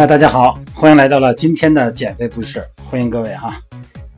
[0.00, 3.54] 啊，大家好，欢迎来到了今天的减肥不是，欢迎各位哈。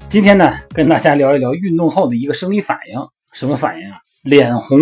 [0.09, 3.01] 今天呢，跟大家聊一聊运动后的一个生理反应，
[3.33, 3.99] 什么反应啊？
[4.23, 4.79] 脸红。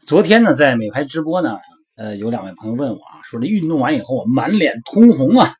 [0.00, 1.58] 昨天呢，在美拍直播呢，
[1.94, 5.52] 呃，有两位朋友问我啊，说这运动完以后满脸通红啊，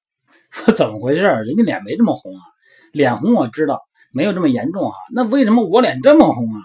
[0.50, 1.20] 说怎么回事？
[1.20, 2.40] 人家脸没这么红啊，
[2.92, 3.82] 脸红我知道
[4.14, 6.62] 没有这么严重啊，那为什么我脸这么红啊？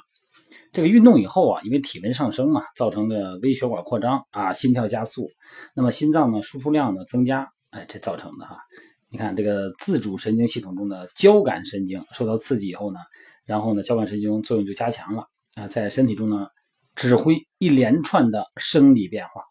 [0.72, 5.30] 这个运动以后啊，因为体温上升嘛，造成的微血管扩张啊，心跳加速，
[5.76, 8.58] 那么心脏呢输出量呢增加，哎，这造成的哈。
[9.10, 13.00] 你看这个自主神经系统中的交感神经受到刺激以后呢，
[13.46, 16.48] 然后呢交感神经作用就加强了啊，在身体中呢
[16.96, 19.44] 指挥一连串的生理变化。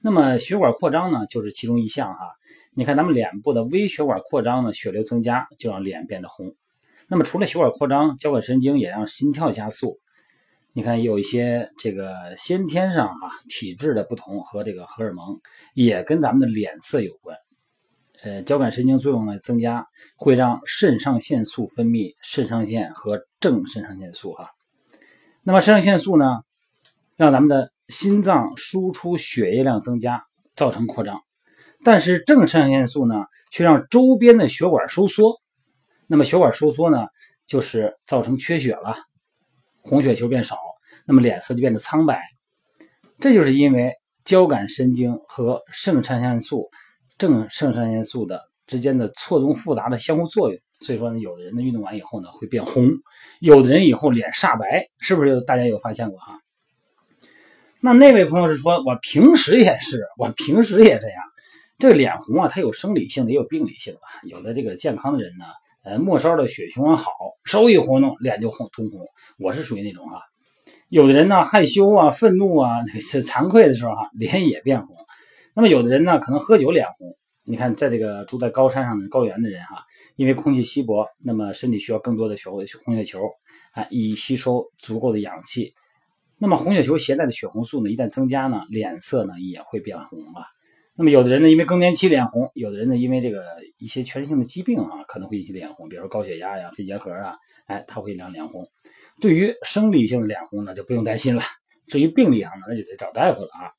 [0.00, 2.20] 那么血管扩张呢就是其中一项哈。
[2.72, 6.54] 你看咱们脸部的微血管扩张呢，血流增加就让脸变得红。
[7.08, 9.98] 那么除了血管扩张，交感神经也让心跳加速。
[10.78, 15.40] 你看，有一些这个先天上啊体质的不同和这个荷尔蒙
[15.74, 17.36] 也跟咱们的脸色有关。
[18.22, 24.52] 呃，交感神经作用呢增加，会让肾上腺素分泌，肾上腺和正肾上腺素哈。
[25.42, 26.24] 那么肾上腺素呢，
[27.16, 31.20] 让咱们的心脏输出血液量增加，造成扩张。
[31.82, 33.16] 但是正肾上腺素呢，
[33.50, 35.40] 却让周边的血管收缩。
[36.06, 37.08] 那么血管收缩呢，
[37.48, 38.94] 就是造成缺血了，
[39.82, 40.56] 红血球变少。
[41.08, 42.22] 那么脸色就变得苍白，
[43.18, 43.94] 这就是因为
[44.26, 46.68] 交感神经和肾上腺素、
[47.16, 50.60] 正肾上腺素的之间的错综复杂的相互作用。
[50.80, 52.90] 所以说呢，有的人呢运动完以后呢会变红，
[53.40, 55.40] 有的人以后脸煞白，是不是？
[55.40, 56.38] 大家有发现过哈？
[57.80, 61.22] 那那位朋友是说，我平时也是，我平时也这样。
[61.78, 64.00] 这个脸红啊，它有生理性的，也有病理性的。
[64.28, 65.46] 有的这个健康的人呢，
[65.84, 67.10] 呃，末梢的血循环好，
[67.44, 69.00] 稍微一活动脸就红通红。
[69.38, 70.20] 我是属于那种哈。
[70.88, 74.96] 有的人呢害羞啊、愤怒啊、是惭愧的时候哈，脸也变红。
[75.54, 77.14] 那么有的人呢可能喝酒脸红。
[77.44, 79.82] 你看，在这个住在高山上的高原的人哈，
[80.16, 83.22] 因为空气稀薄，那么身体需要更多的血红血球
[83.72, 85.72] 啊，以吸收足够的氧气。
[86.38, 90.44] 那么红血球携带的血红素呢，一旦增加呢，脸色呢也会变红啊。
[90.94, 93.42] 那么有的人呢因为更年期脸红，有的人呢因为这个
[93.78, 97.34] 一些全身性的疾病啊，可能会引起脸红，比如说高血压呀、肺结核啊，
[97.66, 98.66] 哎，它会让脸红。
[99.20, 101.42] 对于生理性的脸红呢，就不用担心了。
[101.86, 103.72] 至于病理上的，那就得找大夫了啊。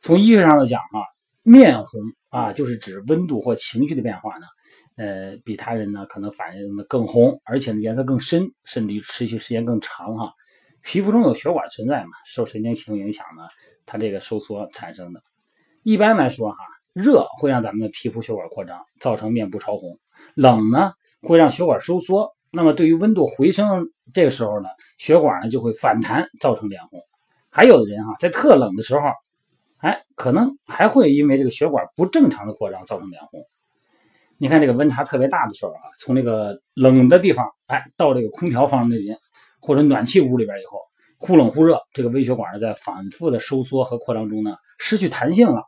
[0.00, 0.98] 从医学上来讲啊，
[1.42, 4.46] 面红啊，就是指温度或情绪的变化呢，
[4.96, 10.32] 呃，比他人呢可能反应的更红，而且呢颜色更深，甚至于持续时间更长哈。
[10.82, 13.42] 皮肤中有血管存在嘛，受神经系统影响呢，
[13.86, 15.22] 它这个收缩产生的。
[15.82, 16.56] 一般来说哈，
[16.92, 19.96] 热会让咱们的皮肤血管扩张，造成面部潮红；
[20.34, 20.92] 冷呢，
[21.22, 22.33] 会让血管收缩。
[22.54, 27.00] 那么对于温度回升这个时候呢，血管呢就会反弹，造成脸红。
[27.50, 29.00] 还有的人哈，在特冷的时候，
[29.78, 33.44] 哎，可能还会因为这个血管不正常的扩张造成脸红。
[34.38, 39.16] 你看这个温差特别大的时候啊，从那个冷的地方哎到这个空调房那边
[39.60, 40.80] 或者暖气屋里边以后，
[41.18, 45.62] 忽冷忽热，这个微血管呢在反复的收缩和扩张中呢失去弹性了，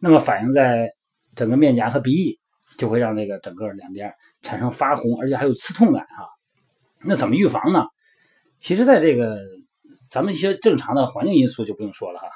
[0.00, 0.90] 那么反映在
[1.36, 2.39] 整个面颊和鼻翼，
[2.80, 4.10] 就会让这个整个两边。
[4.40, 6.26] 产生发红，而且还有刺痛感哈，
[7.04, 7.84] 那怎么预防呢？
[8.56, 9.36] 其实，在这个
[10.08, 12.26] 咱们一些正常的环境因素就不用说了哈，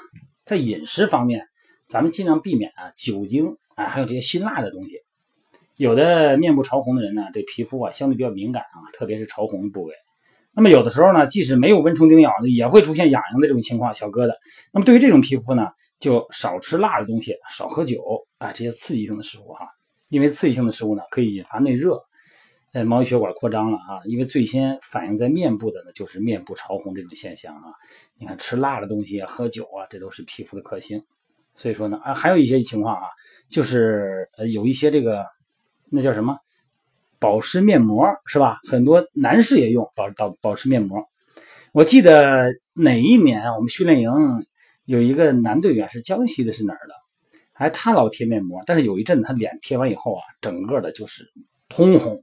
[0.44, 1.46] 在饮食方面，
[1.86, 4.98] 咱们尽量避免啊酒精啊，还有这些辛辣的东西。
[5.76, 9.94] 有的面部潮红的人呢，对皮肤啊相对比较敏感啊，特别是潮红的部位。
[10.52, 14.32] 那么有的时候呢，即使没有蚊虫叮咬呢，也会出现痒痒的这种情况，小疙瘩。
[14.74, 15.68] 那么对于这种皮肤呢，
[15.98, 18.02] 就少吃辣的东西，少喝酒
[18.36, 19.66] 啊，这些刺激性的食物哈。
[20.14, 22.00] 因为刺激性的食物呢，可以引发内热，
[22.72, 23.98] 呃，毛细血管扩张了啊。
[24.04, 27.74] 因为最先反映在面部的呢，就是面部潮红这种现象啊。
[28.16, 31.02] 你看吃辣的东西啊，喝酒啊，这都是皮肤的克星。
[31.56, 33.08] 所以说呢，啊，还有一些情况啊，
[33.48, 35.26] 就是呃，有一些这个
[35.90, 36.38] 那叫什么
[37.18, 38.60] 保湿面膜是吧？
[38.70, 41.04] 很多男士也用保保保湿面膜。
[41.72, 44.12] 我记得哪一年我们训练营
[44.84, 46.94] 有一个男队员是江西的，是哪儿的？
[47.54, 51.24] 哎，他老贴面膜，但是有一阵子他脸贴完以后啊，整个的就是
[51.68, 52.22] 通红。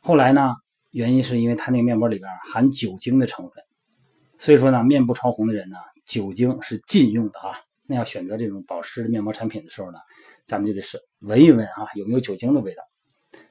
[0.00, 0.54] 后来呢，
[0.90, 3.62] 原因是因为他那个面膜里边含酒精的成分，
[4.38, 5.76] 所以说呢，面部潮红的人呢，
[6.06, 7.54] 酒精是禁用的啊。
[7.86, 9.98] 那要选择这种保湿的面膜产品的时候呢，
[10.46, 12.82] 咱们就得是闻一闻啊，有没有酒精的味道？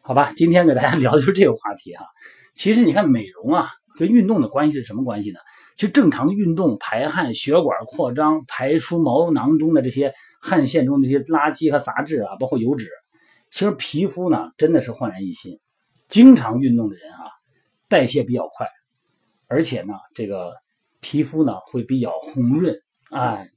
[0.02, 2.06] 好吧，今天给大家 聊的就是这个话题哈。
[2.54, 5.40] 其实你看美容啊，跟运动的关系是什么关系呢？
[5.76, 10.14] 其实正常的运动排汗，血管扩张，排出毛囊中的这些。
[10.44, 12.90] 汗腺中这些垃圾和杂质啊，包括油脂，
[13.52, 15.60] 其实皮肤呢真的是焕然一新。
[16.10, 17.30] 经常运动的人啊，
[17.88, 18.68] 代谢比较快，
[19.46, 20.52] 而且呢，这个
[21.00, 22.76] 皮肤呢会比较红润。
[23.12, 23.48] 哎，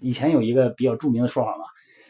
[0.00, 1.62] 以前有一个比较著名的说法嘛，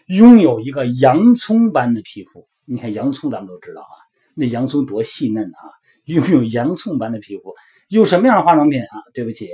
[0.06, 2.48] 拥有一个洋葱般的皮肤。
[2.64, 3.92] 你看洋葱，咱们都知道啊，
[4.34, 5.68] 那洋葱多细嫩啊！
[6.08, 7.54] 拥有洋葱般的皮肤，
[7.88, 8.96] 用什么样的化妆品啊？
[9.12, 9.50] 对不起，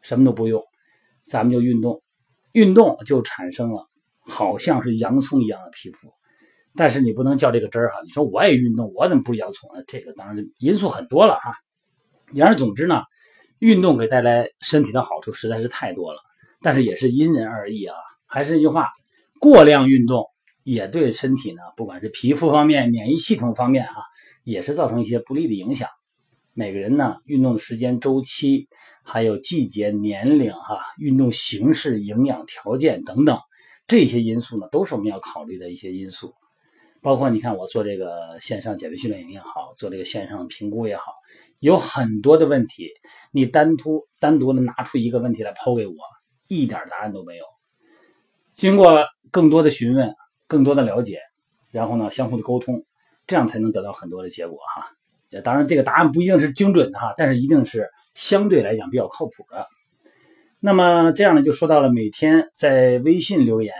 [0.00, 0.62] 什么都不用，
[1.22, 2.02] 咱们就运动，
[2.52, 3.86] 运动就产生了
[4.20, 6.10] 好像是洋葱一样的皮肤。
[6.74, 8.00] 但是你不能较这个真儿哈！
[8.04, 9.84] 你说我也运动，我怎么不洋葱呢？
[9.86, 11.54] 这个当然因素很多了哈。
[12.32, 13.02] 言而总之呢，
[13.58, 16.20] 运动给带来身体的好处实在是太多了，
[16.62, 17.94] 但是也是因人而异啊。
[18.26, 18.88] 还是那句话，
[19.38, 20.26] 过量运动。
[20.64, 24.04] 也对身体呢，不管是皮肤方面、免疫系统方面哈，
[24.44, 25.88] 也是造成一些不利的影响。
[26.52, 28.68] 每个人呢，运动的时间周期、
[29.02, 33.38] 还有季节、年龄哈、运动形式、营养条件等等
[33.86, 36.34] 这些因素呢，都是我们要考虑的一些因素。
[37.00, 41.12] 包括你看，我做这个线上减肥训练营也好，做这个线上评估也好，
[41.58, 42.90] 有很多的问题，
[43.30, 45.94] 你单独单独的拿出一个问题来抛给我，
[46.48, 47.44] 一点答案都没有。
[48.54, 50.14] 经过更多的询问。
[50.48, 51.18] 更多的了解，
[51.70, 52.84] 然后呢，相互的沟通，
[53.26, 54.86] 这样才能得到很多的结果哈。
[55.42, 59.66] 当然，这个答案不一定是精准的哈，但是一定是相对来讲比较靠谱的。
[60.60, 63.72] 那么这样呢，就说到了每天在微信留言，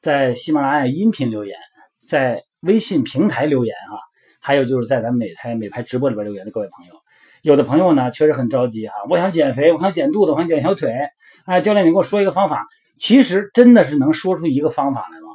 [0.00, 1.56] 在喜马拉雅音频留言，
[1.98, 3.98] 在微信平台留言哈，
[4.40, 6.94] 还有就是在咱们美拍美拍直播里边留言的各位朋友，
[7.42, 10.90] 有的朋友呢确实很着急哈，我想减肥，我想减肚子，我想减小腿，
[11.44, 15.26] 哎，教练你给我说一个方法，其实真的是能说出一个方法来吗？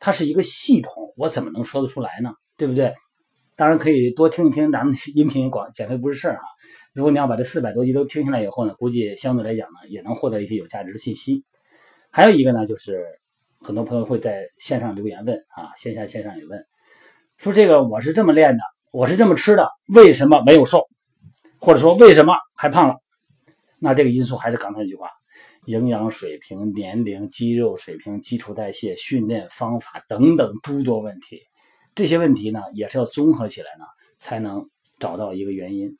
[0.00, 2.32] 它是一个系统，我怎么能说得出来呢？
[2.56, 2.94] 对不对？
[3.58, 6.42] 当然可以多听一听咱们音频广减肥不是事儿啊。
[6.94, 11.44] 如果你要把这四百多集都听下来以后呢，估计相对来讲呢，也能获得一些有价值的信息。
[12.08, 13.04] 还有一个呢，就是
[13.58, 16.64] 很多朋友会在线上留言问啊，线下线上也问，
[17.36, 18.62] 说这个我是这么练的，
[18.92, 20.86] 我是这么吃的，为什么没有瘦？
[21.58, 22.94] 或者说为什么还胖了？
[23.80, 25.08] 那这个因素还是刚才那句话。
[25.66, 31.42] 营养水平、年龄、肌肉水平、基础代谢、训练方法等等诸多问题，
[31.98, 33.84] 这些问题呢也是要综合起来呢，
[34.18, 35.98] 才能找到一个原因。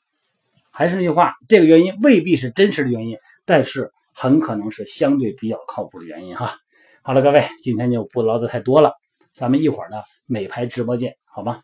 [0.71, 6.55] 还是那句话，这个原因未必是真实的原因，但是很可能是相对比较靠谱的原因哈。
[7.01, 8.93] 好了，各位，今天就不唠叨太多了，
[9.33, 11.61] 咱们一会儿呢美拍直播见，好吧？